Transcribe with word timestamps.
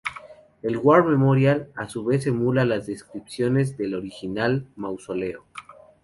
El 0.63 0.77
War 0.77 1.03
Memorial, 1.05 1.71
a 1.75 1.87
su 1.87 2.03
vez, 2.03 2.25
emula 2.25 2.65
las 2.65 2.87
descripciones 2.87 3.77
del 3.77 3.93
original 3.93 4.65
Mausoleo. 4.75 5.45